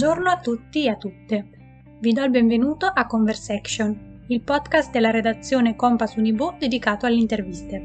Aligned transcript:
Buongiorno 0.00 0.30
a 0.30 0.38
tutti 0.38 0.86
e 0.86 0.88
a 0.88 0.96
tutte. 0.96 1.50
Vi 1.98 2.12
do 2.14 2.24
il 2.24 2.30
benvenuto 2.30 2.86
a 2.86 3.04
Conversation, 3.04 4.22
il 4.28 4.40
podcast 4.40 4.90
della 4.90 5.10
redazione 5.10 5.76
Compass 5.76 6.14
Unibo 6.14 6.54
dedicato 6.58 7.04
alle 7.04 7.16
interviste. 7.16 7.76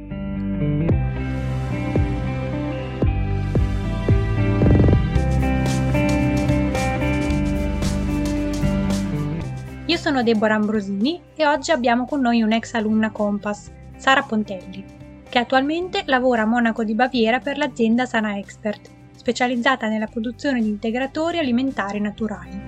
Io 9.85 9.97
sono 9.97 10.23
Deborah 10.23 10.55
Ambrosini 10.55 11.21
e 11.35 11.45
oggi 11.45 11.71
abbiamo 11.71 12.05
con 12.05 12.21
noi 12.21 12.41
un'ex 12.41 12.75
alunna 12.75 13.11
Compass, 13.11 13.69
Sara 13.97 14.21
Pontelli, 14.21 14.85
che 15.27 15.39
attualmente 15.39 16.03
lavora 16.05 16.43
a 16.43 16.45
Monaco 16.45 16.85
di 16.85 16.95
Baviera 16.95 17.39
per 17.39 17.57
l'azienda 17.57 18.05
Sana 18.05 18.37
Expert 18.37 18.94
specializzata 19.25 19.87
nella 19.87 20.05
produzione 20.05 20.61
di 20.61 20.67
integratori 20.67 21.39
alimentari 21.39 21.99
naturali. 21.99 22.61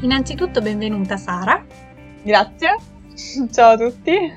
Innanzitutto 0.00 0.60
benvenuta 0.60 1.16
Sara. 1.16 1.64
Grazie, 2.24 2.76
ciao 3.52 3.74
a 3.74 3.76
tutti. 3.76 4.32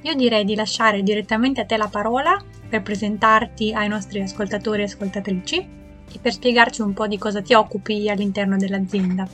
Io 0.00 0.14
direi 0.14 0.46
di 0.46 0.54
lasciare 0.54 1.02
direttamente 1.02 1.60
a 1.60 1.66
te 1.66 1.76
la 1.76 1.88
parola 1.88 2.42
per 2.66 2.80
presentarti 2.80 3.74
ai 3.74 3.88
nostri 3.88 4.22
ascoltatori 4.22 4.80
e 4.80 4.84
ascoltatrici 4.84 5.56
e 6.10 6.18
per 6.18 6.32
spiegarci 6.32 6.80
un 6.80 6.94
po' 6.94 7.06
di 7.06 7.18
cosa 7.18 7.42
ti 7.42 7.52
occupi 7.52 8.08
all'interno 8.08 8.56
dell'azienda. 8.56 9.28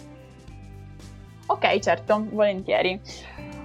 Ok, 1.47 1.79
certo, 1.79 2.27
volentieri. 2.31 3.01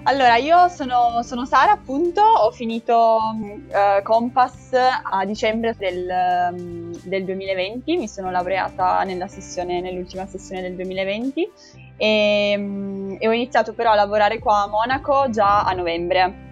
Allora, 0.08 0.36
io 0.36 0.68
sono, 0.68 1.20
sono, 1.24 1.44
Sara, 1.46 1.72
appunto, 1.72 2.20
ho 2.20 2.52
finito 2.52 3.18
uh, 3.34 4.02
Compass 4.04 4.70
a 4.72 5.24
dicembre 5.24 5.74
del, 5.76 6.06
um, 6.52 6.96
del, 7.02 7.24
2020, 7.24 7.96
mi 7.96 8.06
sono 8.06 8.30
laureata 8.30 9.02
sessione, 9.26 9.80
nell'ultima 9.80 10.24
sessione 10.26 10.62
del 10.62 10.76
2020 10.76 11.50
e, 11.96 12.54
um, 12.56 13.16
e 13.18 13.26
ho 13.26 13.32
iniziato 13.32 13.72
però 13.72 13.90
a 13.90 13.94
lavorare 13.96 14.38
qua 14.38 14.62
a 14.62 14.68
Monaco 14.68 15.28
già 15.28 15.64
a 15.64 15.72
novembre. 15.72 16.44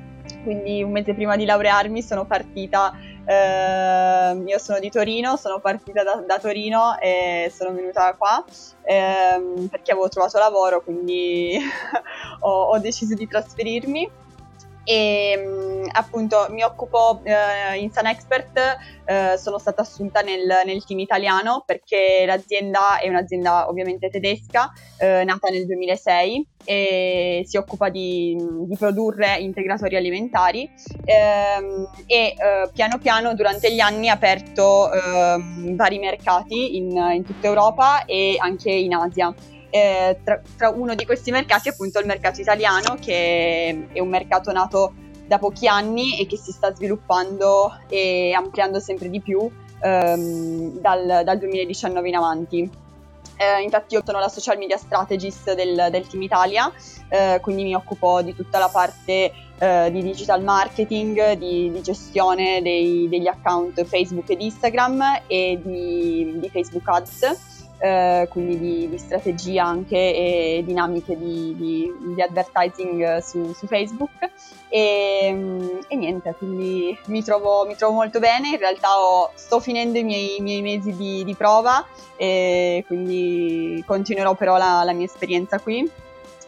Quindi 0.43 0.83
un 0.83 0.91
mese 0.91 1.15
prima 1.15 1.37
di 1.37 1.45
laurearmi 1.45 2.03
sono 2.03 2.25
partita, 2.25 2.93
eh, 3.25 4.43
io 4.45 4.59
sono 4.59 4.79
di 4.79 4.91
Torino, 4.91 5.37
sono 5.37 5.61
partita 5.61 6.03
da, 6.03 6.23
da 6.27 6.39
Torino 6.39 6.99
e 6.99 7.53
sono 7.55 7.73
venuta 7.73 8.15
qua 8.15 8.45
eh, 8.83 9.67
perché 9.71 9.93
avevo 9.93 10.09
trovato 10.09 10.39
lavoro, 10.39 10.83
quindi 10.83 11.59
ho, 12.41 12.63
ho 12.65 12.79
deciso 12.79 13.15
di 13.15 13.27
trasferirmi 13.27 14.11
e 14.85 15.35
mm, 15.37 15.85
appunto 15.93 16.47
mi 16.51 16.63
occupo 16.63 17.21
eh, 17.25 17.79
in 17.79 17.91
Sun 17.91 18.07
Expert, 18.07 18.59
eh, 19.07 19.37
sono 19.39 19.59
stata 19.59 19.83
assunta 19.83 20.21
nel, 20.21 20.47
nel, 20.65 20.85
team 20.85 21.01
italiano 21.01 21.63
perché 21.67 22.25
l'azienda 22.27 22.99
è 22.99 23.09
un'azienda 23.09 23.69
ovviamente 23.69 24.09
tedesca, 24.11 24.73
eh, 24.99 25.25
nata 25.25 25.49
nel 25.51 25.67
2006 25.67 26.49
e 26.65 27.43
si 27.45 27.57
occupa 27.57 27.89
di, 27.91 28.37
di 28.67 28.77
produrre 28.77 29.37
integratori 29.39 29.97
alimentari. 29.97 30.71
Ehm, 31.05 31.89
e 32.07 32.35
eh, 32.37 32.71
piano 32.73 32.99
piano 32.99 33.35
durante 33.35 33.73
gli 33.73 33.81
anni 33.81 34.09
ha 34.09 34.15
aperto 34.15 34.91
ehm, 34.91 35.77
vari 35.77 35.99
mercati 35.99 36.77
in, 36.77 36.91
in 37.15 37.25
tutta 37.25 37.47
Europa 37.47 38.05
e 38.05 38.37
anche 38.39 38.71
in 38.71 38.95
Asia 38.95 39.35
eh, 39.75 40.21
tra, 40.23 40.41
tra, 40.57 40.69
uno 40.69 40.95
di 40.95 41.05
questi 41.05 41.33
mercati 41.33 41.69
appunto 41.69 41.99
il 41.99 42.07
mercato 42.07 42.41
italiano 42.41 42.95
che 43.01 43.89
è 43.93 43.99
un 43.99 44.09
mercato 44.09 44.53
nato 44.53 44.95
da 45.27 45.39
pochi 45.39 45.67
anni 45.67 46.17
e 46.21 46.27
che 46.27 46.37
si 46.37 46.53
sta 46.53 46.73
sviluppando 46.73 47.81
e 47.89 48.33
ampliando 48.33 48.79
sempre 48.79 49.11
di 49.11 49.21
più 49.21 49.51
ehm, 49.81 50.79
dal, 50.79 51.23
dal 51.25 51.39
2019 51.39 52.09
in 52.09 52.15
avanti. 52.15 52.71
Eh, 53.37 53.63
infatti 53.63 53.95
io 53.95 54.03
sono 54.07 54.21
la 54.21 54.29
social 54.29 54.59
media 54.59 54.77
strategist 54.77 55.55
del, 55.55 55.89
del 55.91 56.07
Team 56.07 56.23
Italia, 56.23 56.73
eh, 57.09 57.41
quindi 57.43 57.65
mi 57.65 57.75
occupo 57.75 58.23
di 58.23 58.33
tutta 58.33 58.61
la 58.61 58.69
parte 58.69 59.33
eh, 59.59 59.91
di 59.91 60.03
digital 60.03 60.41
marketing, 60.45 61.33
di, 61.33 61.73
di 61.73 61.83
gestione 61.83 62.63
dei, 62.63 63.09
degli 63.09 63.27
account 63.27 63.83
Facebook 63.83 64.31
ed 64.31 64.41
Instagram 64.41 65.23
e 65.27 65.61
di, 65.61 66.39
di 66.39 66.49
Facebook 66.49 66.89
Ads 66.89 67.54
eh, 67.79 68.27
quindi 68.31 68.59
di, 68.59 68.89
di, 68.89 68.99
strategia 68.99 69.65
anche 69.65 69.97
e 69.97 70.63
dinamiche 70.65 71.17
di, 71.19 71.55
di, 71.57 71.93
di 72.15 72.23
advertising 72.23 73.19
su, 73.19 73.53
su 73.53 73.67
Facebook 73.67 74.11
e, 74.69 75.31
mm, 75.33 75.79
e, 75.89 75.97
niente, 75.97 76.35
quindi 76.39 76.99
mi 77.07 77.23
trovo, 77.23 77.67
mi 77.67 77.77
trovo, 77.77 77.95
molto 77.95 78.19
bene, 78.19 78.49
in 78.51 78.59
realtà 78.59 78.99
ho, 78.99 79.31
sto 79.35 79.61
finendo 79.61 79.99
i 79.99 80.05
miei, 80.05 80.39
i 80.39 80.41
miei 80.41 80.63
mesi 80.63 80.97
di, 80.97 81.35
prova 81.37 81.85
e 82.17 82.85
quindi 82.87 83.83
continuerò 83.87 84.35
però 84.35 84.57
la, 84.57 84.83
la 84.85 84.93
mia 84.93 85.07
esperienza 85.07 85.59
qui. 85.59 85.89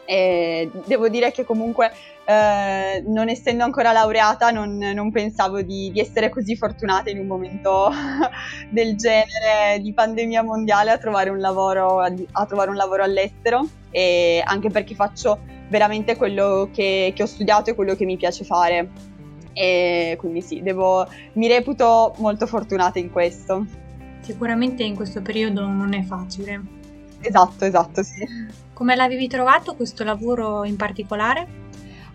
E 0.09 0.71
devo 0.85 1.09
dire 1.09 1.33
che 1.33 1.45
comunque 1.45 1.91
eh, 2.27 3.05
non 3.07 3.29
essendo 3.29 3.63
ancora 3.63 3.93
laureata 3.93 4.51
non, 4.51 4.77
non 4.79 5.13
pensavo 5.13 5.63
di, 5.63 5.93
di, 5.93 6.01
essere 6.01 6.29
così 6.29 6.57
fortunata 6.57 7.09
in 7.09 7.21
un 7.21 7.27
momento 7.27 7.89
del 8.69 8.97
genere 8.97 9.81
di 9.81 9.93
pandemia 9.93 10.43
mondiale 10.43 10.91
a 10.91 10.99
trovare 10.99 11.31
un 11.31 11.39
lavoro, 11.39 12.01
a 12.01 12.47
trovare 12.47 12.71
un 12.71 12.77
lavoro 12.77 13.05
all'estero 13.05 13.69
e 13.91 14.43
anche 14.45 14.71
perché 14.71 14.97
faccio 14.97 15.39
veramente 15.69 16.17
quello 16.17 16.69
che, 16.73 17.13
che 17.15 17.23
ho 17.23 17.27
studiato 17.27 17.71
e 17.71 17.75
quello 17.75 17.95
che 17.95 18.05
mi 18.05 18.17
piace 18.17 18.45
fare 18.45 19.15
e 19.53 20.17
quindi 20.19 20.43
sì, 20.43 20.61
devo, 20.63 21.09
mi 21.35 21.49
reputo 21.49 22.15
molto 22.19 22.47
fortunata 22.47 22.99
in 22.99 23.11
questo. 23.11 23.65
Sicuramente 24.21 24.83
in 24.83 24.95
questo 24.95 25.23
periodo 25.23 25.67
non 25.67 25.95
è 25.95 26.03
facile. 26.03 26.61
Esatto, 27.21 27.65
esatto, 27.65 28.03
sì. 28.03 28.27
Come 28.75 28.95
l'avevi 28.95 29.29
trovato 29.29 29.75
questo 29.75 30.05
lavoro 30.05 30.65
in 30.65 30.77
particolare? 30.77 31.65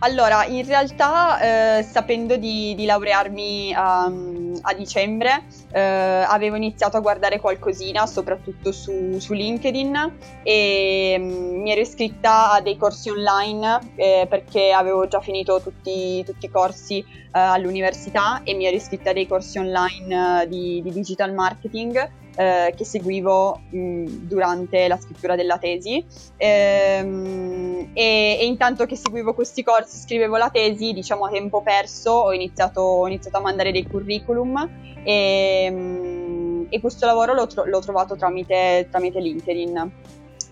Allora, 0.04 0.44
in 0.46 0.66
realtà, 0.66 1.78
eh, 1.78 1.82
sapendo 1.84 2.36
di, 2.36 2.74
di 2.74 2.86
laurearmi 2.86 3.72
um, 3.72 4.58
a 4.62 4.74
dicembre, 4.74 5.44
eh, 5.70 5.80
avevo 5.80 6.56
iniziato 6.56 6.96
a 6.96 7.00
guardare 7.00 7.38
qualcosina, 7.38 8.04
soprattutto 8.06 8.72
su, 8.72 9.20
su 9.20 9.32
LinkedIn, 9.32 10.12
e 10.42 11.14
um, 11.20 11.60
mi 11.62 11.70
ero 11.70 11.82
iscritta 11.82 12.50
a 12.50 12.60
dei 12.60 12.76
corsi 12.76 13.10
online 13.10 13.92
eh, 13.94 14.26
perché 14.28 14.72
avevo 14.72 15.06
già 15.06 15.20
finito 15.20 15.60
tutti, 15.60 16.24
tutti 16.24 16.46
i 16.46 16.50
corsi 16.50 16.98
eh, 16.98 17.04
all'università 17.30 18.40
e 18.42 18.54
mi 18.54 18.66
ero 18.66 18.74
iscritta 18.74 19.10
a 19.10 19.12
dei 19.12 19.28
corsi 19.28 19.58
online 19.58 20.42
eh, 20.42 20.48
di, 20.48 20.82
di 20.82 20.90
digital 20.90 21.32
marketing 21.32 22.21
eh, 22.36 22.72
che 22.76 22.84
seguivo 22.84 23.60
mh, 23.70 24.04
durante 24.22 24.88
la 24.88 24.96
scrittura 24.96 25.36
della 25.36 25.58
tesi 25.58 26.04
ehm, 26.36 27.90
e, 27.92 28.38
e, 28.40 28.46
intanto 28.46 28.86
che 28.86 28.96
seguivo 28.96 29.34
questi 29.34 29.62
corsi, 29.62 29.98
scrivevo 29.98 30.36
la 30.36 30.50
tesi, 30.50 30.92
diciamo 30.92 31.26
a 31.26 31.30
tempo 31.30 31.62
perso, 31.62 32.10
ho 32.10 32.32
iniziato, 32.32 32.80
ho 32.80 33.06
iniziato 33.06 33.36
a 33.36 33.40
mandare 33.40 33.72
dei 33.72 33.86
curriculum 33.86 34.68
e, 35.04 35.70
mh, 35.70 36.66
e 36.70 36.80
questo 36.80 37.06
lavoro 37.06 37.34
l'ho, 37.34 37.46
tro- 37.46 37.64
l'ho 37.64 37.80
trovato 37.80 38.16
tramite, 38.16 38.88
tramite 38.90 39.20
LinkedIn. 39.20 39.92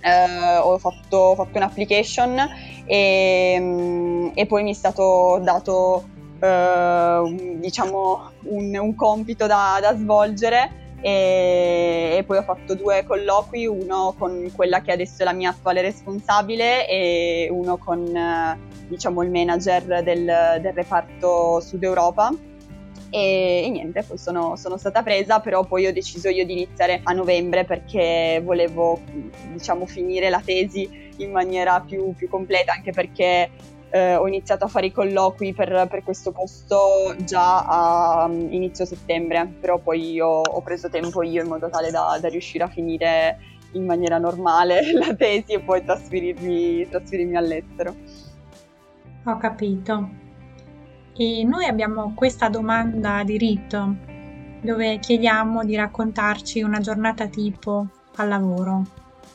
Eh, 0.03 0.57
ho, 0.57 0.79
fatto, 0.79 1.35
fatto, 1.35 1.59
un'application 1.59 2.39
e, 2.87 4.33
e, 4.35 4.47
poi 4.47 4.63
mi 4.63 4.71
è 4.71 4.75
stato 4.75 5.39
dato 5.43 6.09
eh, 6.41 7.57
diciamo 7.59 8.31
un, 8.45 8.75
un 8.79 8.95
compito 8.95 9.47
da, 9.47 9.79
da 9.79 9.95
svolgere 9.95 10.90
e, 11.01 12.17
e, 12.19 12.25
poi 12.25 12.37
ho 12.39 12.43
fatto 12.43 12.75
due 12.75 13.05
colloqui, 13.07 13.67
uno 13.67 14.15
con 14.19 14.51
quella 14.55 14.83
che 14.83 14.93
adesso 14.93 15.23
è 15.23 15.25
la 15.25 15.33
mia 15.33 15.51
attuale 15.51 15.81
responsabile 15.81 16.87
e 16.87 17.49
uno 17.51 17.79
con 17.79 18.13
diciamo, 18.87 19.23
il 19.23 19.31
manager 19.31 20.03
del, 20.03 20.59
del 20.61 20.73
reparto 20.73 21.61
Sud 21.61 21.83
Europa. 21.83 22.31
E, 23.09 23.63
e, 23.65 23.69
niente, 23.71 24.03
poi 24.03 24.19
sono, 24.19 24.57
sono, 24.57 24.77
stata 24.77 25.03
presa, 25.03 25.41
però 25.41 25.65
poi 25.65 25.87
ho 25.87 25.93
deciso 25.93 26.29
io 26.29 26.45
di 26.45 26.53
iniziare 26.53 27.01
a 27.03 27.13
novembre 27.13 27.65
perché 27.65 28.41
volevo 28.45 29.01
diciamo 29.53 29.87
finire 29.87 30.31
la 30.31 30.43
tesi 30.45 31.09
in 31.17 31.31
maniera 31.33 31.81
più, 31.81 32.15
più 32.15 32.29
completa, 32.29 32.73
anche 32.73 32.93
perché 32.93 33.51
eh, 33.91 34.15
ho 34.15 34.27
iniziato 34.27 34.65
a 34.65 34.69
fare 34.69 34.87
i 34.87 34.93
colloqui 34.93 35.53
per, 35.53 35.87
per 35.91 36.03
questo 36.03 36.31
posto 36.31 37.15
già 37.25 37.65
a 37.65 38.25
um, 38.25 38.53
inizio 38.53 38.85
settembre, 38.85 39.53
però 39.61 39.79
poi 39.79 40.21
ho, 40.21 40.41
ho, 40.41 40.61
preso 40.63 40.89
tempo 40.89 41.23
io 41.23 41.43
in 41.43 41.49
modo 41.49 41.69
tale 41.69 41.91
da, 41.91 42.17
da, 42.21 42.29
riuscire 42.29 42.65
a 42.65 42.69
finire 42.69 43.39
in 43.73 43.85
maniera 43.85 44.19
normale 44.19 44.81
la 44.95 45.15
tesi 45.15 45.53
e 45.53 45.61
poi 45.61 45.85
trasferirmi, 45.85 46.89
trasferirmi 46.89 47.37
all'estero. 47.37 47.95
Ho 49.25 49.37
capito. 49.37 50.09
E 51.17 51.45
noi 51.45 51.67
abbiamo 51.67 52.13
questa 52.15 52.49
domanda 52.49 53.23
di 53.25 53.37
rito 53.37 53.97
dove 54.63 54.99
chiediamo 54.99 55.65
di 55.65 55.75
raccontarci 55.75 56.63
una 56.63 56.81
giornata 56.81 57.27
tipo 57.27 57.87
al 58.17 58.29
lavoro 58.29 58.85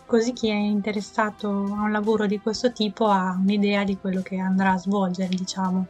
così 0.05 0.33
chi 0.33 0.49
è 0.49 0.53
interessato 0.53 1.47
a 1.47 1.83
un 1.83 1.91
lavoro 1.91 2.25
di 2.25 2.39
questo 2.39 2.71
tipo 2.71 3.07
ha 3.07 3.37
un'idea 3.39 3.83
di 3.83 3.97
quello 3.97 4.21
che 4.21 4.37
andrà 4.37 4.71
a 4.71 4.77
svolgere, 4.77 5.29
diciamo. 5.29 5.85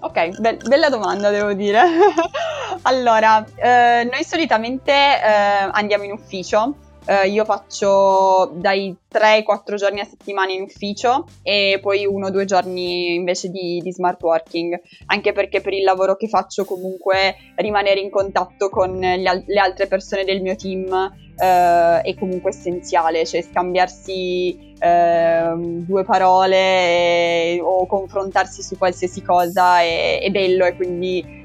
Ok, 0.00 0.40
be- 0.40 0.58
bella 0.66 0.88
domanda 0.88 1.30
devo 1.30 1.52
dire. 1.52 1.80
allora, 2.82 3.44
eh, 3.54 4.08
noi 4.10 4.24
solitamente 4.24 4.92
eh, 4.92 5.68
andiamo 5.72 6.04
in 6.04 6.12
ufficio 6.12 6.76
Uh, 7.06 7.28
io 7.28 7.44
faccio 7.44 8.52
dai 8.54 8.96
3-4 9.12 9.74
giorni 9.74 10.00
a 10.00 10.06
settimana 10.06 10.52
in 10.52 10.62
ufficio 10.62 11.26
e 11.42 11.78
poi 11.82 12.06
uno 12.06 12.28
o 12.28 12.30
due 12.30 12.46
giorni 12.46 13.14
invece 13.14 13.50
di, 13.50 13.78
di, 13.82 13.92
smart 13.92 14.22
working, 14.22 14.80
anche 15.06 15.32
perché 15.32 15.60
per 15.60 15.74
il 15.74 15.82
lavoro 15.82 16.16
che 16.16 16.28
faccio 16.28 16.64
comunque 16.64 17.36
rimanere 17.56 18.00
in 18.00 18.08
contatto 18.08 18.70
con 18.70 19.04
al- 19.04 19.44
le 19.46 19.60
altre 19.60 19.86
persone 19.86 20.24
del 20.24 20.40
mio 20.40 20.56
team 20.56 21.12
uh, 21.36 22.02
è 22.02 22.14
comunque 22.18 22.50
essenziale, 22.50 23.24
cioè 23.26 23.42
scambiarsi 23.42 24.74
uh, 24.80 25.82
due 25.84 26.04
parole 26.04 26.56
e, 26.56 27.60
o 27.62 27.86
confrontarsi 27.86 28.62
su 28.62 28.76
qualsiasi 28.76 29.22
cosa 29.22 29.80
è, 29.80 30.20
è 30.20 30.30
bello 30.30 30.64
e 30.64 30.76
quindi 30.76 31.42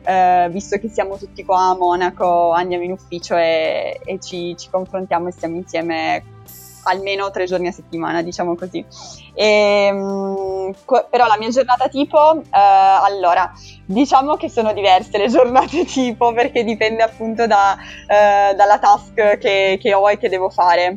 visto 0.50 0.78
che 0.80 0.90
siamo 0.90 1.18
tutti 1.18 1.46
qua 1.46 1.70
a 1.70 1.76
Monaco 1.76 2.50
andiamo 2.50 2.84
in 2.84 2.94
ufficio 2.94 3.36
e, 3.36 4.00
e 4.04 4.20
ci, 4.20 4.56
ci 4.58 4.68
confrontiamo 4.72 5.28
e 5.28 5.32
stiamo 5.32 5.58
insieme 5.58 6.24
almeno 6.90 7.32
tre 7.32 7.46
giorni 7.46 7.68
a 7.68 7.72
settimana, 7.72 8.22
diciamo 8.22 8.56
così. 8.56 8.84
E, 9.34 9.86
ehm, 9.86 10.74
co- 10.86 11.08
però 11.10 11.28
la 11.28 11.38
mia 11.38 11.50
giornata 11.50 11.88
tipo, 11.88 12.42
eh, 12.42 12.48
allora, 12.52 13.52
diciamo 13.86 14.36
che 14.36 14.50
sono 14.50 14.74
diverse 14.74 15.18
le 15.18 15.28
giornate 15.28 15.86
tipo 15.88 16.34
perché 16.34 16.64
dipende 16.64 17.04
appunto 17.04 17.48
da, 17.48 17.78
eh, 18.08 18.56
dalla 18.56 18.80
task 18.80 19.38
che, 19.38 19.78
che, 19.82 19.94
ho 19.94 20.10
e 20.10 20.18
che 20.18 20.30
devo 20.30 20.50
fare. 20.50 20.96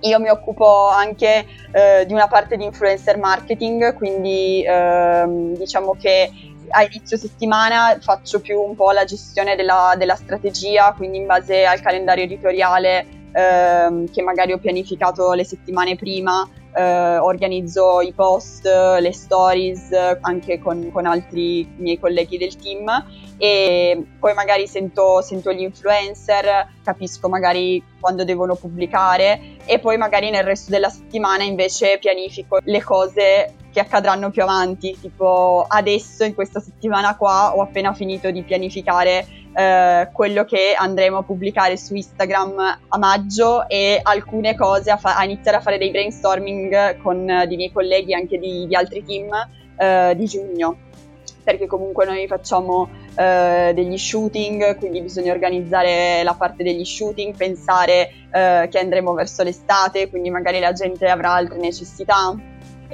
Io 0.00 0.20
mi 0.20 0.28
occupo 0.28 0.88
anche 0.88 1.46
eh, 1.72 2.04
di 2.06 2.12
una 2.12 2.26
parte 2.26 2.56
di 2.56 2.64
influencer 2.64 3.18
marketing, 3.18 3.94
quindi 3.94 4.62
ehm, 4.66 5.56
diciamo 5.56 5.96
che 5.98 6.30
a 6.68 6.82
inizio 6.82 7.16
settimana 7.16 7.96
faccio 8.00 8.40
più 8.40 8.60
un 8.60 8.74
po' 8.74 8.90
la 8.90 9.04
gestione 9.04 9.56
della, 9.56 9.94
della 9.96 10.16
strategia, 10.16 10.92
quindi 10.96 11.18
in 11.18 11.26
base 11.26 11.64
al 11.64 11.80
calendario 11.80 12.24
editoriale 12.24 13.23
ehm, 13.34 14.10
che 14.10 14.22
magari 14.22 14.52
ho 14.52 14.58
pianificato 14.58 15.32
le 15.32 15.44
settimane 15.44 15.96
prima, 15.96 16.48
eh, 16.74 17.18
organizzo 17.18 18.00
i 18.00 18.12
post, 18.12 18.64
le 18.64 19.12
stories 19.12 19.90
anche 20.20 20.58
con, 20.58 20.90
con, 20.92 21.06
altri 21.06 21.68
miei 21.76 21.98
colleghi 21.98 22.38
del 22.38 22.56
team. 22.56 22.88
E 23.36 24.06
poi 24.18 24.32
magari 24.34 24.66
sento, 24.68 25.20
sento 25.20 25.52
gli 25.52 25.62
influencer, 25.62 26.68
capisco 26.84 27.28
magari 27.28 27.82
quando 28.00 28.24
devono 28.24 28.54
pubblicare. 28.54 29.56
E 29.64 29.78
poi 29.78 29.96
magari 29.96 30.30
nel 30.30 30.44
resto 30.44 30.70
della 30.70 30.88
settimana 30.88 31.42
invece 31.42 31.98
pianifico 31.98 32.58
le 32.62 32.82
cose 32.82 33.54
che 33.74 33.80
accadranno 33.80 34.30
più 34.30 34.42
avanti, 34.42 34.96
tipo 35.00 35.66
adesso 35.68 36.22
in 36.22 36.32
questa 36.32 36.60
settimana 36.60 37.16
qua 37.16 37.56
ho 37.56 37.60
appena 37.60 37.92
finito 37.92 38.30
di 38.30 38.44
pianificare 38.44 39.26
eh, 39.52 40.08
quello 40.12 40.44
che 40.44 40.74
andremo 40.78 41.18
a 41.18 41.22
pubblicare 41.24 41.76
su 41.76 41.96
Instagram 41.96 42.78
a 42.88 42.98
maggio 42.98 43.68
e 43.68 43.98
alcune 44.00 44.54
cose 44.54 44.92
a, 44.92 44.96
fa- 44.96 45.16
a 45.16 45.24
iniziare 45.24 45.56
a 45.56 45.60
fare 45.60 45.76
dei 45.78 45.90
brainstorming 45.90 47.02
con 47.02 47.28
eh, 47.28 47.48
dei 47.48 47.56
miei 47.56 47.72
colleghi 47.72 48.14
anche 48.14 48.38
di, 48.38 48.64
di 48.68 48.76
altri 48.76 49.04
team 49.04 49.28
eh, 49.76 50.14
di 50.16 50.24
giugno. 50.26 50.76
Perché 51.42 51.66
comunque 51.66 52.06
noi 52.06 52.26
facciamo 52.28 52.88
eh, 53.16 53.72
degli 53.74 53.98
shooting, 53.98 54.78
quindi 54.78 55.02
bisogna 55.02 55.32
organizzare 55.32 56.22
la 56.22 56.34
parte 56.34 56.62
degli 56.62 56.84
shooting, 56.84 57.36
pensare 57.36 58.08
eh, 58.32 58.68
che 58.70 58.78
andremo 58.78 59.12
verso 59.12 59.42
l'estate, 59.42 60.08
quindi 60.08 60.30
magari 60.30 60.60
la 60.60 60.72
gente 60.72 61.06
avrà 61.06 61.32
altre 61.32 61.58
necessità 61.58 62.34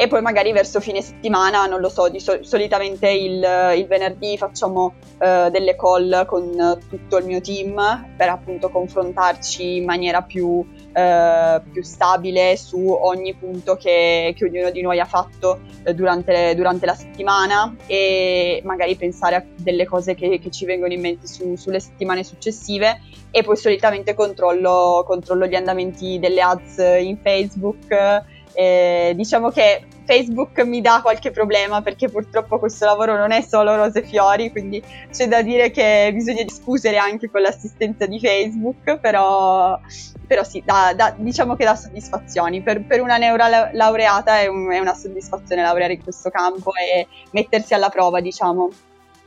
e 0.00 0.08
poi 0.08 0.22
magari 0.22 0.50
verso 0.52 0.80
fine 0.80 1.02
settimana, 1.02 1.66
non 1.66 1.78
lo 1.78 1.90
so, 1.90 2.08
di 2.08 2.20
sol- 2.20 2.42
solitamente 2.42 3.10
il, 3.10 3.46
il, 3.76 3.86
venerdì 3.86 4.38
facciamo 4.38 4.94
uh, 5.18 5.50
delle 5.50 5.76
call 5.76 6.24
con 6.24 6.78
tutto 6.88 7.18
il 7.18 7.26
mio 7.26 7.42
team 7.42 8.08
per 8.16 8.30
appunto 8.30 8.70
confrontarci 8.70 9.76
in 9.76 9.84
maniera 9.84 10.22
più, 10.22 10.46
uh, 10.46 11.70
più 11.70 11.82
stabile 11.82 12.56
su 12.56 12.78
ogni 12.88 13.34
punto 13.34 13.76
che, 13.76 14.32
che, 14.34 14.44
ognuno 14.46 14.70
di 14.70 14.80
noi 14.80 15.00
ha 15.00 15.04
fatto 15.04 15.60
uh, 15.84 15.92
durante, 15.92 16.54
durante, 16.54 16.86
la 16.86 16.94
settimana 16.94 17.76
e 17.84 18.62
magari 18.64 18.96
pensare 18.96 19.36
a 19.36 19.44
delle 19.54 19.84
cose 19.84 20.14
che, 20.14 20.38
che 20.38 20.50
ci 20.50 20.64
vengono 20.64 20.94
in 20.94 21.02
mente 21.02 21.26
su, 21.26 21.56
sulle 21.56 21.78
settimane 21.78 22.24
successive. 22.24 23.02
E 23.30 23.42
poi 23.42 23.54
solitamente 23.54 24.14
controllo, 24.14 25.04
controllo 25.06 25.46
gli 25.46 25.54
andamenti 25.54 26.18
delle 26.18 26.40
ads 26.40 26.78
in 26.78 27.18
Facebook 27.22 28.38
eh, 28.52 29.12
diciamo 29.14 29.50
che 29.50 29.84
Facebook 30.04 30.60
mi 30.62 30.80
dà 30.80 31.00
qualche 31.02 31.30
problema 31.30 31.82
perché 31.82 32.08
purtroppo 32.08 32.58
questo 32.58 32.84
lavoro 32.84 33.16
non 33.16 33.30
è 33.30 33.42
solo 33.42 33.76
rose 33.76 34.00
e 34.00 34.02
fiori, 34.02 34.50
quindi 34.50 34.82
c'è 35.10 35.28
da 35.28 35.42
dire 35.42 35.70
che 35.70 36.10
bisogna 36.12 36.42
discutere 36.42 36.98
anche 36.98 37.30
con 37.30 37.42
l'assistenza 37.42 38.06
di 38.06 38.18
Facebook, 38.18 38.98
però, 38.98 39.78
però 40.26 40.42
sì, 40.42 40.62
da, 40.64 40.92
da, 40.96 41.14
diciamo 41.16 41.54
che 41.54 41.64
dà 41.64 41.76
soddisfazioni. 41.76 42.60
Per, 42.60 42.84
per 42.84 43.00
una 43.00 43.18
neurolaureata 43.18 44.40
è, 44.40 44.46
un, 44.46 44.70
è, 44.72 44.78
una 44.78 44.94
soddisfazione 44.94 45.62
laureare 45.62 45.92
in 45.92 46.02
questo 46.02 46.30
campo 46.30 46.72
e 46.74 47.06
mettersi 47.30 47.74
alla 47.74 47.88
prova, 47.88 48.20
diciamo, 48.20 48.68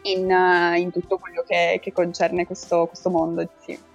in, 0.03 0.29
in 0.77 0.91
tutto 0.91 1.17
quello 1.17 1.43
che, 1.47 1.79
che 1.81 1.93
concerne 1.93 2.45
questo, 2.45 2.87
questo 2.87 3.09
mondo. 3.09 3.47
Sì. 3.63 3.91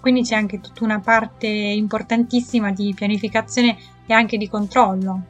Quindi 0.00 0.22
c'è 0.22 0.36
anche 0.36 0.60
tutta 0.60 0.84
una 0.84 1.00
parte 1.00 1.46
importantissima 1.46 2.70
di 2.70 2.94
pianificazione 2.94 3.76
e 4.06 4.14
anche 4.14 4.36
di 4.36 4.48
controllo. 4.48 5.22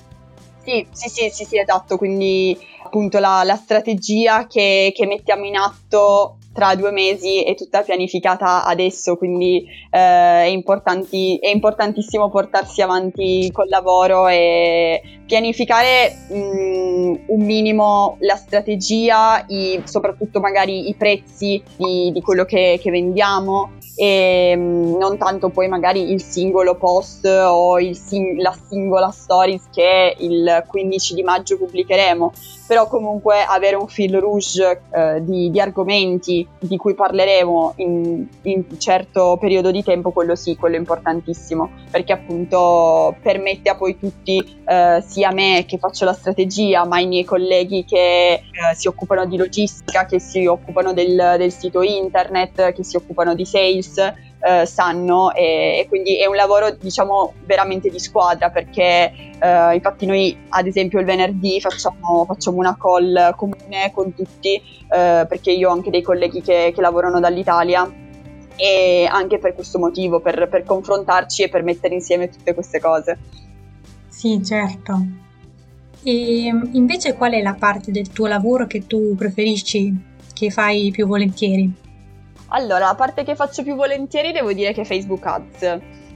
Sì, 0.63 0.87
sì, 0.91 1.09
sì, 1.09 1.31
sì, 1.31 1.45
sì 1.45 1.59
esatto. 1.59 1.97
Quindi 1.97 2.59
appunto 2.83 3.19
la, 3.19 3.43
la 3.45 3.57
strategia 3.57 4.47
che, 4.47 4.93
che, 4.95 5.07
mettiamo 5.07 5.45
in 5.45 5.57
atto 5.57 6.39
tra 6.53 6.75
due 6.75 6.91
mesi 6.91 7.43
è 7.43 7.55
tutta 7.55 7.83
pianificata 7.83 8.65
adesso, 8.65 9.17
quindi 9.17 9.67
eh, 9.91 9.99
è, 9.99 10.45
è, 10.47 11.49
importantissimo 11.51 12.31
portarsi 12.31 12.81
avanti 12.81 13.51
col 13.53 13.69
lavoro 13.69 14.27
e 14.29 15.21
pianificare 15.27 16.17
mh, 16.29 16.37
mm, 16.37 17.15
un 17.27 17.45
minimo 17.45 18.17
la 18.21 18.37
strategia, 18.37 19.45
i, 19.49 19.83
soprattutto 19.85 20.41
magari 20.41 20.89
i 20.89 20.95
prezzi 20.95 21.63
di, 21.77 22.11
di 22.13 22.21
quello 22.23 22.45
che, 22.45 22.79
che 22.81 22.91
vendiamo 22.91 23.73
e 23.99 24.55
mm, 24.55 24.97
non 24.99 25.17
tanto 25.17 25.49
poi 25.49 25.69
magari 25.69 26.13
il 26.13 26.23
singolo 26.23 26.75
post 26.77 27.25
o 27.25 27.79
sing- 27.95 28.39
la 28.39 28.55
singola 28.69 29.11
stories 29.11 29.69
che 29.73 30.15
il 30.19 30.65
15 30.67 31.15
di 31.15 31.23
maggio 31.23 31.57
pubblicheremo, 31.57 32.33
però 32.67 32.87
comunque 32.89 33.43
avere 33.43 33.77
un 33.77 33.89
fil 33.89 34.19
rouge 34.19 34.83
eh, 34.91 35.25
di, 35.25 35.51
di, 35.51 35.61
argomenti 35.61 36.47
di 36.59 36.77
cui 36.77 36.95
parleremo 36.95 37.75
in, 37.77 38.27
in 38.43 38.65
un 38.69 38.79
certo 38.79 39.39
periodo 39.41 39.71
di 39.71 39.83
tempo, 39.83 40.11
quello 40.11 40.35
sì, 40.35 40.57
quello 40.57 40.77
è 40.77 40.79
importantissimo, 40.79 41.71
perché 41.91 42.13
appunto 42.13 43.17
permette 43.23 43.71
a 43.71 43.77
poi 43.77 43.99
tutti, 43.99 44.61
eh, 44.67 45.03
sia 45.17 45.33
me 45.33 45.65
che 45.67 45.79
faccio 45.79 46.05
la 46.05 46.13
strategia, 46.13 46.85
ma 46.85 47.01
i 47.01 47.07
miei 47.07 47.25
colleghi 47.25 47.87
che 47.87 48.33
eh, 48.35 48.43
si 48.75 48.87
occupano 48.87 49.25
di 49.25 49.39
logistica, 49.39 50.05
che 50.05 50.21
si 50.21 50.45
occupano 50.45 50.93
del, 50.93 51.37
del 51.39 51.51
sito 51.51 51.81
internet, 51.81 52.75
che 52.75 52.85
si 52.85 52.97
occupano 52.97 53.35
di 53.35 53.47
sales, 53.47 53.97
eh, 53.97 54.67
sanno 54.67 55.33
e, 55.33 55.79
e, 55.79 55.87
quindi 55.89 56.19
è 56.19 56.27
un 56.27 56.35
lavoro 56.35 56.71
diciamo 56.71 57.33
veramente 57.47 57.89
di 57.89 57.99
squadra 57.99 58.51
perché 58.51 59.11
eh, 59.41 59.75
infatti 59.75 60.05
noi 60.05 60.37
ad 60.51 60.67
esempio 60.67 61.01
il 61.01 61.07
venerdì 61.07 61.59
facciamo, 61.63 62.27
facciamo 62.27 62.59
una 62.59 62.77
call 62.79 63.35
comune 63.37 63.91
con 63.95 64.15
tutti 64.15 64.55
eh, 64.55 65.25
perché 65.27 65.51
io 65.51 65.71
ho 65.71 65.73
anche 65.73 65.89
dei 65.89 66.03
colleghi 66.03 66.43
che, 66.43 66.73
che, 66.75 66.81
lavorano 66.83 67.21
dall'Italia 67.21 67.91
e 68.55 69.09
anche 69.11 69.39
per 69.39 69.55
questo 69.55 69.79
motivo, 69.79 70.21
per, 70.21 70.47
per 70.51 70.65
confrontarci 70.65 71.45
e 71.45 71.49
per 71.49 71.63
mettere 71.63 71.95
insieme 71.95 72.29
tutte 72.29 72.53
queste 72.53 72.81
cose. 72.81 73.19
Sì, 74.17 74.43
certo. 74.43 74.99
E 76.03 76.51
invece 76.73 77.13
qual 77.13 77.33
è 77.33 77.43
la 77.43 77.53
parte 77.53 77.91
del 77.91 78.09
tuo 78.09 78.27
lavoro 78.27 78.67
che 78.67 78.87
tu 78.87 79.15
preferisci, 79.15 79.95
che 80.33 80.49
fai 80.49 80.91
più 80.91 81.07
volentieri? 81.07 81.71
Allora, 82.49 82.87
la 82.87 82.95
parte 82.95 83.25
che 83.25 83.35
faccio 83.35 83.63
più 83.63 83.75
volentieri 83.75 84.33
devo 84.33 84.55
dire 84.55 84.73
che 84.73 84.81
è 84.81 84.85
Facebook 84.87 85.27
Ads. 85.27 85.63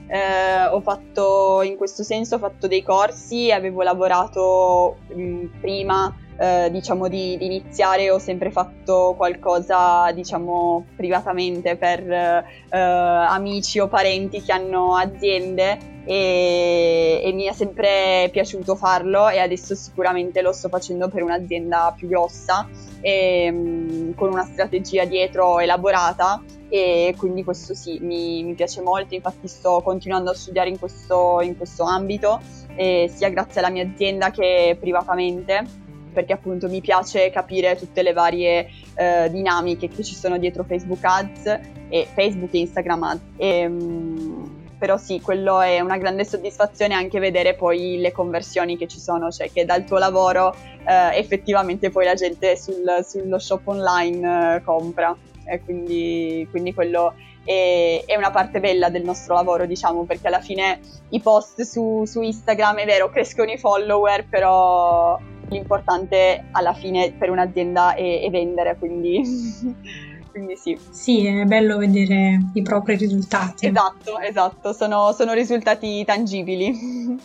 Eh, 0.07 0.65
ho 0.71 0.81
fatto, 0.81 1.61
in 1.61 1.77
questo 1.77 2.01
senso, 2.01 2.35
ho 2.35 2.39
fatto 2.39 2.67
dei 2.67 2.81
corsi, 2.81 3.51
avevo 3.51 3.83
lavorato 3.83 4.97
mh, 5.13 5.21
mm, 5.21 5.45
prima, 5.61 6.15
eh, 6.39 6.69
diciamo, 6.71 7.07
di, 7.07 7.37
di, 7.37 7.45
iniziare, 7.45 8.09
ho 8.09 8.17
sempre 8.17 8.49
fatto 8.49 9.13
qualcosa, 9.15 10.11
diciamo, 10.11 10.87
privatamente 10.95 11.75
per 11.75 12.11
eh, 12.11 12.45
amici 12.71 13.77
o 13.79 13.87
parenti 13.87 14.41
che 14.41 14.51
hanno 14.51 14.95
aziende 14.95 15.90
e, 16.03 17.21
e, 17.23 17.31
mi 17.33 17.45
è 17.45 17.53
sempre 17.53 18.29
piaciuto 18.31 18.75
farlo 18.75 19.29
e 19.29 19.39
adesso 19.39 19.75
sicuramente 19.75 20.41
lo 20.41 20.51
sto 20.51 20.69
facendo 20.69 21.09
per 21.09 21.23
un'azienda 21.23 21.93
più 21.95 22.07
grossa 22.07 22.67
e, 23.01 23.49
um, 23.51 24.15
con 24.15 24.31
una 24.31 24.43
strategia 24.45 25.05
dietro 25.05 25.59
elaborata 25.59 26.41
e 26.69 27.13
quindi 27.17 27.43
questo 27.43 27.73
sì 27.73 27.99
mi, 28.01 28.43
mi, 28.43 28.53
piace 28.53 28.81
molto 28.81 29.13
infatti 29.13 29.47
sto 29.47 29.81
continuando 29.81 30.31
a 30.31 30.33
studiare 30.33 30.69
in 30.69 30.79
questo, 30.79 31.41
in 31.41 31.57
questo 31.57 31.83
ambito 31.83 32.39
sia 32.73 33.29
grazie 33.29 33.59
alla 33.59 33.69
mia 33.69 33.83
azienda 33.83 34.31
che 34.31 34.75
privatamente 34.79 35.89
perché 36.11 36.33
appunto 36.33 36.67
mi 36.67 36.81
piace 36.81 37.29
capire 37.29 37.75
tutte 37.75 38.01
le 38.01 38.13
varie 38.13 38.69
eh, 38.95 39.29
dinamiche 39.31 39.87
che 39.87 40.03
ci 40.03 40.13
sono 40.13 40.37
dietro 40.37 40.63
Facebook 40.63 41.03
Ads 41.03 41.59
e 41.89 42.07
Facebook 42.13 42.53
e 42.53 42.59
Instagram 42.59 43.03
Ads. 43.03 43.21
E, 43.37 43.65
um, 43.65 44.50
però 44.81 44.97
sì, 44.97 45.21
quello 45.21 45.61
è 45.61 45.79
una 45.79 45.99
grande 45.99 46.25
soddisfazione 46.25 46.95
anche 46.95 47.19
vedere 47.19 47.53
poi 47.53 47.99
le 47.99 48.11
conversioni 48.11 48.77
che 48.77 48.87
ci 48.87 48.99
sono, 48.99 49.29
cioè 49.29 49.51
che 49.51 49.63
dal 49.63 49.83
tuo 49.83 49.99
lavoro 49.99 50.55
eh, 50.87 51.19
effettivamente 51.19 51.91
poi 51.91 52.05
la 52.05 52.15
gente 52.15 52.57
sul, 52.57 52.83
sullo 53.07 53.37
shop 53.37 53.67
online 53.67 54.55
eh, 54.55 54.63
compra. 54.63 55.15
E 55.45 55.61
quindi, 55.63 56.47
quindi 56.49 56.73
quello 56.73 57.13
è, 57.43 58.01
è, 58.07 58.15
una 58.15 58.31
parte 58.31 58.59
bella 58.59 58.89
del 58.89 59.03
nostro 59.03 59.35
lavoro, 59.35 59.67
diciamo, 59.67 60.05
perché 60.05 60.25
alla 60.25 60.41
fine 60.41 60.79
i 61.09 61.19
post 61.21 61.61
su, 61.61 62.03
su 62.05 62.21
Instagram 62.21 62.77
è 62.77 62.85
vero, 62.85 63.11
crescono 63.11 63.51
i 63.51 63.59
follower, 63.59 64.25
però 64.27 65.19
l'importante 65.49 66.45
alla 66.53 66.73
fine 66.73 67.13
per 67.15 67.29
un'azienda 67.29 67.93
è, 67.93 68.21
è 68.21 68.29
vendere, 68.31 68.77
quindi 68.79 69.21
quindi 70.31 70.55
sì. 70.55 70.77
Sì, 70.89 71.25
è 71.25 71.43
bello 71.45 71.77
vedere 71.77 72.39
i 72.53 72.61
propri 72.61 72.95
risultati. 72.95 73.67
Esatto, 73.67 74.19
esatto, 74.19 74.73
sono, 74.73 75.11
sono 75.11 75.33
risultati 75.33 76.03
tangibili. 76.05 77.19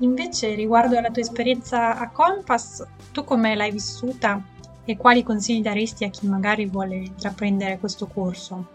Invece, 0.00 0.54
riguardo 0.54 0.98
alla 0.98 1.10
tua 1.10 1.22
esperienza 1.22 1.96
a 1.96 2.10
Compass, 2.10 2.84
tu 3.12 3.24
come 3.24 3.54
l'hai 3.54 3.70
vissuta 3.70 4.42
e 4.84 4.96
quali 4.96 5.22
consigli 5.22 5.62
daresti 5.62 6.04
a 6.04 6.10
chi 6.10 6.26
magari 6.26 6.66
vuole 6.66 6.96
intraprendere 6.96 7.78
questo 7.78 8.06
corso? 8.06 8.74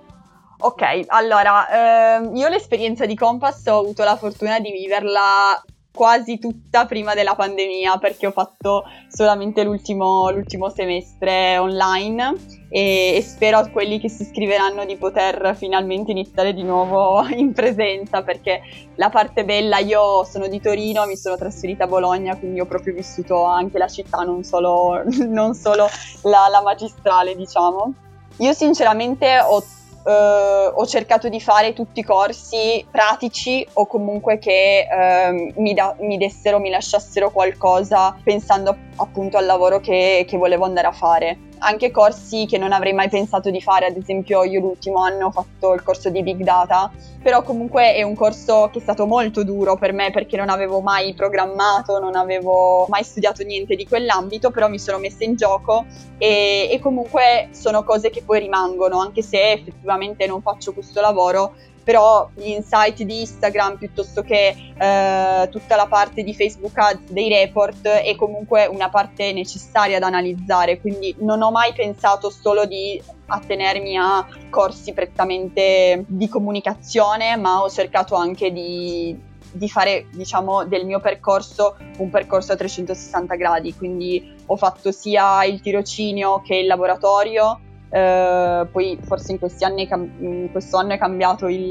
Ok, 0.60 1.06
allora, 1.08 2.18
ehm, 2.18 2.36
io 2.36 2.48
l'esperienza 2.48 3.06
di 3.06 3.16
Compass 3.16 3.66
ho 3.68 3.80
avuto 3.80 4.04
la 4.04 4.16
fortuna 4.16 4.60
di 4.60 4.72
viverla 4.72 5.62
quasi 5.94 6.40
tutta 6.40 6.86
prima 6.86 7.14
della 7.14 7.36
pandemia 7.36 7.98
perché 7.98 8.28
ho 8.28 8.32
fatto 8.32 8.84
solamente 9.10 9.64
l'ultimo, 9.64 10.30
l'ultimo 10.32 10.70
semestre 10.70 11.58
online 11.58 12.34
e, 12.70 13.16
e, 13.18 13.22
spero 13.22 13.58
a 13.58 13.68
quelli 13.70 14.00
che 14.00 14.08
si 14.08 14.22
iscriveranno 14.22 14.86
di 14.86 14.96
poter 14.96 15.56
finalmente 15.56 16.12
iniziare 16.12 16.54
di 16.54 16.64
nuovo 16.64 17.28
in 17.36 17.52
presenza 17.54 18.24
perché 18.24 18.62
la 18.96 19.10
parte 19.10 19.44
bella, 19.44 19.80
io 19.80 20.24
sono 20.24 20.48
di 20.48 20.62
Torino, 20.62 21.06
mi 21.06 21.18
sono 21.18 21.36
trasferita 21.36 21.84
a 21.84 21.88
Bologna 21.88 22.38
quindi 22.38 22.62
ho 22.62 22.66
proprio 22.66 22.94
vissuto 22.94 23.44
anche 23.44 23.78
la 23.78 23.88
città, 23.88 24.20
non 24.20 24.44
solo, 24.44 25.04
non 25.28 25.54
solo 25.54 25.88
la, 26.24 26.48
la 26.50 26.62
magistrale 26.62 27.36
diciamo. 27.36 27.94
Io 28.38 28.54
sinceramente 28.54 29.40
ho 29.40 29.62
Uh, 30.04 30.72
ho 30.74 30.86
cercato 30.88 31.30
di 31.30 31.40
fare 31.40 31.74
tutti 31.74 32.00
i 32.00 32.04
corsi 32.04 32.84
pratici 32.90 33.66
o 33.74 33.86
comunque 33.86 34.40
che 34.40 34.88
uh, 34.90 35.62
mi, 35.62 35.76
da- 35.76 35.96
mi, 36.00 36.18
dessero, 36.18 36.60
mi 36.60 36.72
lasciassero 36.72 37.30
qualcosa 37.30 38.18
pensando 38.24 38.76
appunto 38.96 39.38
al 39.38 39.46
lavoro 39.46 39.80
che, 39.80 40.26
che 40.28 40.38
volevo 40.38 40.66
andare 40.66 40.88
a 40.88 40.92
fare 40.92 41.38
anche 41.64 41.92
corsi 41.92 42.46
che 42.46 42.58
non 42.58 42.72
avrei 42.72 42.94
mai 42.94 43.10
pensato 43.10 43.50
di 43.50 43.62
fare, 43.62 43.86
ad 43.86 43.96
esempio 43.96 44.44
io 44.44 44.60
l'ultimo 44.60 45.00
anno 45.00 45.28
ho 45.28 45.32
fatto 45.32 45.74
il 45.74 45.84
corso 45.84 46.10
di 46.10 46.24
Big 46.24 46.42
Data, 46.42 46.92
però 47.22 47.44
comunque 47.44 47.94
è 47.94 48.02
un 48.02 48.16
corso 48.16 48.70
che 48.72 48.80
è 48.80 48.82
stato 48.82 49.06
molto 49.06 49.44
duro 49.44 49.76
per 49.78 49.94
me 49.94 50.10
perché 50.12 50.38
non 50.38 50.50
avevo 50.50 50.82
mai 50.82 51.14
programmato, 51.14 52.00
non 52.00 52.16
avevo 52.16 52.88
mai 52.90 53.04
studiato 53.04 53.44
niente 53.44 53.76
di 53.76 53.86
quell'ambito, 53.86 54.50
però 54.50 54.70
mi 54.70 54.80
sono 54.80 54.98
messa 54.98 55.24
in 55.24 55.36
gioco 55.36 55.86
e, 56.18 56.68
e 56.72 56.80
comunque 56.80 57.50
sono 57.52 57.84
cose 57.84 58.10
che 58.10 58.24
poi 58.24 58.40
rimangono, 58.40 59.00
anche 59.00 59.22
se 59.22 59.52
effettivamente 59.52 60.26
non 60.26 60.42
faccio 60.42 60.74
questo 60.74 61.00
lavoro, 61.00 61.54
però 61.84 62.30
gli 62.34 62.50
insight 62.50 63.02
di 63.04 63.22
Instagram 63.22 63.78
piuttosto 63.78 64.22
che 64.22 64.56
eh, 64.78 65.50
tutta 65.50 65.76
la 65.76 65.88
parte 65.88 66.24
di 66.24 66.34
Facebook 66.34 66.78
Ads 66.78 67.12
dei 67.12 67.30
report 67.30 67.88
è 67.88 68.16
comunque 68.16 68.66
una 68.66 68.90
parte 68.90 69.34
necessaria 69.34 70.00
da 70.00 70.08
analizzare, 70.08 70.80
quindi 70.80 71.16
non 71.20 71.42
ho 71.42 71.52
mai 71.52 71.74
pensato 71.74 72.30
solo 72.30 72.66
di 72.66 73.02
attenermi 73.28 73.98
a 73.98 74.26
corsi 74.50 74.94
prettamente 74.94 76.04
di 76.08 76.28
comunicazione, 76.28 77.36
ma 77.38 77.62
ho 77.62 77.70
cercato 77.70 78.16
anche 78.16 78.52
di, 78.52 79.18
di 79.52 79.70
fare 79.70 80.08
diciamo 80.12 80.66
del 80.66 80.86
mio 80.86 81.00
percorso 81.00 81.78
un 81.98 82.10
percorso 82.10 82.52
a 82.52 82.56
360 82.56 83.36
gradi, 83.36 83.74
quindi 83.74 84.36
ho 84.46 84.56
fatto 84.56 84.92
sia 84.92 85.44
il 85.46 85.62
tirocinio 85.62 86.42
che 86.42 86.56
il 86.56 86.68
laboratorio 86.68 87.60
Uh, 87.92 88.72
poi 88.72 88.98
forse 89.02 89.34
in, 89.34 89.40
questi 89.40 89.66
anni, 89.66 89.86
in 90.20 90.48
questo 90.50 90.78
anno 90.78 90.94
è 90.94 90.98
cambiato 90.98 91.50
il, 91.50 91.70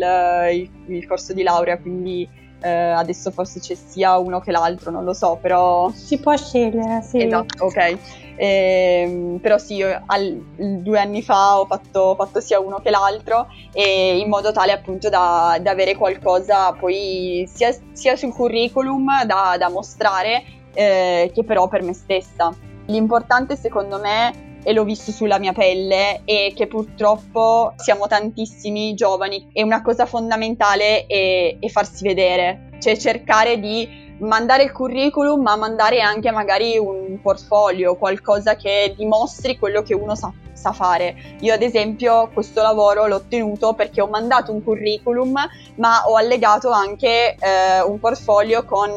il, 0.53 0.71
il 0.89 1.07
corso 1.07 1.33
di 1.33 1.43
laurea, 1.43 1.79
quindi 1.79 2.29
uh, 2.63 2.67
adesso 2.95 3.31
forse 3.31 3.59
c'è 3.59 3.75
sia 3.75 4.19
uno 4.19 4.41
che 4.41 4.51
l'altro, 4.51 4.91
non 4.91 5.05
lo 5.05 5.15
so, 5.15 5.39
però... 5.41 5.91
Si 5.95 6.21
può 6.21 6.37
scegliere, 6.37 7.01
sì. 7.01 7.23
Esatto, 7.23 7.65
ok. 7.65 7.99
Eh, 8.37 9.39
però 9.41 9.59
sì, 9.59 9.77
io 9.77 10.03
al, 10.07 10.33
due 10.57 10.99
anni 10.99 11.23
fa 11.23 11.61
ho 11.61 11.67
fatto, 11.67 12.01
ho 12.01 12.15
fatto, 12.15 12.41
sia 12.41 12.59
uno 12.59 12.81
che 12.81 12.89
l'altro 12.89 13.49
e 13.73 14.19
in 14.19 14.29
modo 14.31 14.51
tale 14.51 14.73
appunto 14.73 15.11
da, 15.11 15.59
da 15.61 15.71
avere 15.71 15.95
qualcosa 15.95 16.73
poi 16.73 17.47
sia, 17.53 17.75
sia 17.93 18.17
sul 18.17 18.33
curriculum 18.33 19.27
da, 19.27 19.57
da 19.59 19.69
mostrare 19.69 20.43
eh, 20.73 21.31
che 21.35 21.45
però 21.45 21.69
per 21.69 21.83
me 21.83 21.93
stessa. 21.93 22.51
L'importante 22.87 23.57
secondo 23.57 23.99
me 23.99 24.49
e 24.63 24.73
l'ho 24.73 24.85
visto 24.85 25.11
sulla 25.11 25.39
mia 25.39 25.53
pelle 25.53 26.23
e 26.25 26.53
che 26.55 26.67
purtroppo 26.67 27.73
siamo 27.77 28.07
tantissimi 28.07 28.95
giovani 28.95 29.49
e 29.53 29.63
una 29.63 29.83
cosa 29.83 30.07
fondamentale 30.07 31.07
è, 31.07 31.57
è 31.59 31.69
farsi 31.69 32.07
vedere, 32.07 32.71
cioè 32.79 32.97
cercare 32.97 33.59
di 33.59 34.09
mandare 34.21 34.65
il 34.65 34.73
curriculum 34.73 35.43
ma 35.43 35.57
mandare 35.57 36.01
anche 36.01 36.31
magari 36.31 36.77
un 36.79 37.21
portfolio, 37.21 37.97
qualcosa 37.97 38.57
che 38.57 38.95
dimostri 38.97 39.59
quello 39.59 39.83
che 39.83 39.95
uno 39.95 40.15
sa, 40.15 40.33
sa 40.53 40.73
fare. 40.73 41.37
Io 41.41 41.55
ad 41.55 41.63
esempio 41.63 42.29
questo 42.33 42.63
lavoro 42.63 43.07
l'ho 43.07 43.17
ottenuto 43.17 43.73
perché 43.75 44.01
ho 44.01 44.09
mandato 44.09 44.53
un 44.53 44.63
curriculum 44.63 45.35
ma 45.77 46.03
ho 46.07 46.17
allegato 46.17 46.71
anche 46.71 47.35
eh, 47.35 47.81
un 47.83 47.99
portfolio 47.99 48.65
con 48.65 48.91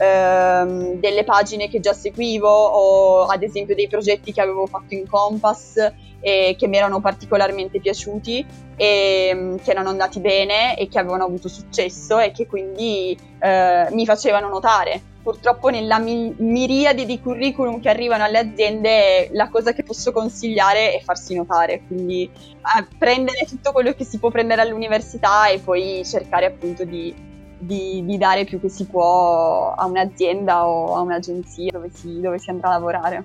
ehm, 0.00 0.94
delle 0.94 1.24
pagine 1.24 1.68
che 1.68 1.80
già 1.80 1.92
seguivo 1.92 2.48
o 2.48 3.24
ad 3.26 3.42
esempio 3.42 3.74
dei 3.74 3.86
progetti 3.86 4.32
che 4.32 4.40
avevo 4.40 4.66
fatto 4.66 4.94
in 4.94 5.06
Compass 5.06 5.92
e 6.22 6.54
che 6.58 6.66
mi 6.68 6.76
erano 6.76 7.00
particolarmente 7.00 7.80
piaciuti 7.80 8.44
e 8.76 9.30
mm, 9.34 9.56
che 9.56 9.70
erano 9.70 9.90
andati 9.90 10.20
bene 10.20 10.76
e 10.76 10.88
che 10.88 10.98
avevano 10.98 11.24
avuto 11.24 11.48
successo 11.48 12.18
e 12.18 12.30
che 12.30 12.46
quindi 12.46 13.18
eh, 13.38 13.88
mi 13.90 14.06
facevano 14.06 14.48
notare. 14.48 15.02
Purtroppo 15.22 15.68
nella 15.68 15.98
mi- 15.98 16.34
miriade 16.38 17.04
di 17.04 17.20
curriculum 17.20 17.78
che 17.80 17.90
arrivano 17.90 18.24
alle 18.24 18.38
aziende 18.38 19.28
la 19.32 19.50
cosa 19.50 19.72
che 19.72 19.82
posso 19.82 20.12
consigliare 20.12 20.94
è 20.94 21.00
farsi 21.02 21.34
notare, 21.34 21.82
quindi 21.86 22.22
eh, 22.24 22.86
prendere 22.96 23.44
tutto 23.46 23.72
quello 23.72 23.92
che 23.92 24.04
si 24.04 24.18
può 24.18 24.30
prendere 24.30 24.62
all'università 24.62 25.48
e 25.48 25.58
poi 25.58 26.02
cercare 26.06 26.46
appunto 26.46 26.84
di 26.84 27.28
di, 27.60 28.02
di, 28.04 28.18
dare 28.18 28.44
più 28.44 28.58
che 28.60 28.68
si 28.68 28.86
può 28.86 29.72
a 29.72 29.84
un'azienda 29.86 30.66
o 30.66 30.96
a 30.96 31.00
un'agenzia 31.00 31.70
dove 31.70 31.90
si, 31.92 32.20
dove 32.20 32.38
si 32.38 32.50
andrà 32.50 32.68
a 32.68 32.72
lavorare. 32.72 33.24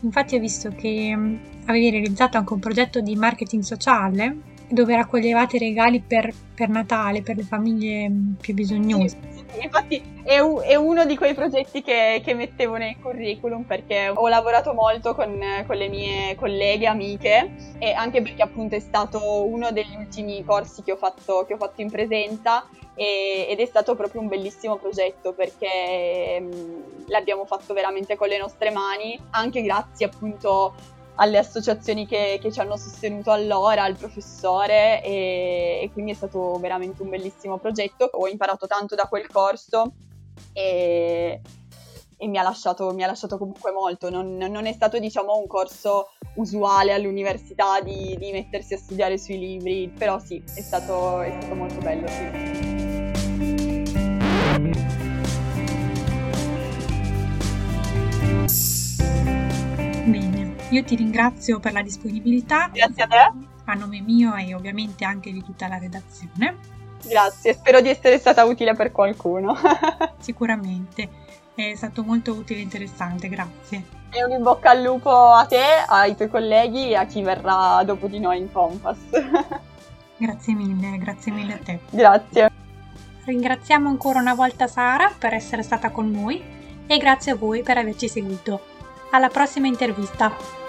Infatti 0.00 0.36
ho 0.36 0.40
visto 0.40 0.70
che 0.70 1.14
mm, 1.14 1.36
avevi 1.66 1.90
realizzato 1.90 2.36
anche 2.38 2.52
un 2.52 2.58
progetto 2.58 3.00
di 3.00 3.14
marketing 3.16 3.62
sociale 3.62 4.52
dove 4.68 4.96
raccoglievate 4.96 5.58
regali 5.58 6.00
per, 6.00 6.32
per 6.54 6.68
Natale, 6.68 7.22
per 7.22 7.36
le 7.36 7.42
famiglie 7.42 8.08
mm, 8.08 8.32
più 8.34 8.54
bisognose. 8.54 9.18
Sì, 9.54 9.62
infatti 9.62 10.02
è, 10.24 10.38
u- 10.38 10.60
è, 10.60 10.74
uno 10.74 11.04
di 11.04 11.16
quei 11.16 11.34
progetti 11.34 11.82
che, 11.82 12.20
che, 12.24 12.34
mettevo 12.34 12.76
nel 12.76 12.96
curriculum 13.00 13.62
perché 13.62 14.08
ho 14.08 14.26
lavorato 14.28 14.72
molto 14.72 15.14
con, 15.14 15.38
con, 15.66 15.76
le 15.76 15.88
mie 15.88 16.34
colleghe, 16.34 16.86
amiche 16.86 17.76
e 17.78 17.92
anche 17.92 18.22
perché 18.22 18.42
appunto 18.42 18.74
è 18.74 18.80
stato 18.80 19.46
uno 19.46 19.70
degli 19.70 19.94
ultimi 19.96 20.42
corsi 20.44 20.82
che 20.82 20.92
ho 20.92 20.96
fatto, 20.96 21.44
che 21.46 21.54
ho 21.54 21.58
fatto 21.58 21.82
in 21.82 21.90
presenza 21.90 22.66
e, 22.94 23.46
ed 23.48 23.60
è 23.60 23.66
stato 23.66 23.94
proprio 23.94 24.20
un 24.20 24.28
bellissimo 24.28 24.76
progetto 24.76 25.32
perché 25.32 26.40
mh, 26.40 26.44
mm, 26.44 26.82
l'abbiamo 27.08 27.44
fatto 27.44 27.74
veramente 27.74 28.16
con 28.16 28.28
le 28.28 28.38
nostre 28.38 28.70
mani, 28.70 29.18
anche 29.30 29.62
grazie 29.62 30.06
appunto 30.06 30.74
alle 31.16 31.38
associazioni 31.38 32.06
che, 32.06 32.38
che, 32.40 32.50
ci 32.50 32.60
hanno 32.60 32.76
sostenuto 32.76 33.30
allora, 33.30 33.84
al 33.84 33.96
professore 33.96 35.02
e, 35.02 35.80
e, 35.82 35.90
quindi 35.92 36.12
è 36.12 36.14
stato 36.14 36.58
veramente 36.58 37.02
un 37.02 37.10
bellissimo 37.10 37.58
progetto. 37.58 38.08
Ho 38.12 38.28
imparato 38.28 38.66
tanto 38.66 38.94
da 38.94 39.04
quel 39.04 39.28
corso 39.28 39.92
e, 40.52 41.40
e 42.16 42.26
mi, 42.26 42.38
ha 42.38 42.42
lasciato, 42.42 42.92
mi, 42.92 43.04
ha 43.04 43.06
lasciato, 43.06 43.38
comunque 43.38 43.70
molto. 43.70 44.10
Non, 44.10 44.36
non, 44.36 44.66
è 44.66 44.72
stato 44.72 44.98
diciamo 44.98 45.36
un 45.36 45.46
corso 45.46 46.10
usuale 46.36 46.92
all'università 46.92 47.80
di, 47.80 48.16
di, 48.18 48.32
mettersi 48.32 48.74
a 48.74 48.78
studiare 48.78 49.18
sui 49.18 49.38
libri, 49.38 49.88
però 49.96 50.18
sì, 50.18 50.42
è 50.54 50.60
stato, 50.60 51.20
è 51.20 51.36
stato 51.38 51.54
molto 51.54 51.78
bello. 51.80 52.08
Sì. 52.08 52.83
Io 60.74 60.82
ti 60.82 60.96
ringrazio 60.96 61.60
per 61.60 61.72
la 61.72 61.82
disponibilità. 61.82 62.68
Grazie 62.72 63.04
a 63.04 63.06
te. 63.06 63.32
A 63.66 63.74
nome 63.74 64.00
mio 64.00 64.34
e 64.34 64.56
ovviamente 64.56 65.04
anche 65.04 65.30
di 65.30 65.40
tutta 65.40 65.68
la 65.68 65.78
redazione. 65.78 66.56
Grazie, 67.04 67.54
spero 67.54 67.80
di 67.80 67.90
essere 67.90 68.18
stata 68.18 68.44
utile 68.44 68.74
per 68.74 68.90
qualcuno. 68.90 69.56
Sicuramente. 70.18 71.08
è 71.54 71.74
stato 71.76 72.02
molto 72.02 72.32
utile 72.32 72.58
e 72.58 72.62
interessante, 72.62 73.28
grazie. 73.28 73.84
E 74.10 74.24
un 74.24 74.32
in 74.32 74.42
bocca 74.42 74.70
al 74.70 74.82
lupo 74.82 75.10
a 75.12 75.46
te, 75.46 75.62
ai 75.86 76.16
tuoi 76.16 76.28
colleghi 76.28 76.90
e 76.90 76.96
a 76.96 77.06
chi 77.06 77.22
verrà 77.22 77.84
dopo 77.84 78.08
di 78.08 78.18
noi 78.18 78.38
in 78.38 78.50
Compass. 78.50 78.98
grazie 80.18 80.54
mille, 80.54 80.98
grazie 80.98 81.30
mille 81.30 81.52
a 81.52 81.58
te. 81.58 81.78
Grazie. 81.88 82.50
Ringraziamo 83.24 83.88
ancora 83.88 84.18
una 84.18 84.34
volta 84.34 84.66
Sara 84.66 85.12
per 85.16 85.34
essere 85.34 85.62
stata 85.62 85.90
con 85.90 86.10
noi 86.10 86.42
e 86.84 86.98
grazie 86.98 87.30
a 87.30 87.36
voi 87.36 87.62
per 87.62 87.78
averci 87.78 88.08
seguito. 88.08 88.60
Alla 89.10 89.28
prossima 89.28 89.68
intervista! 89.68 90.63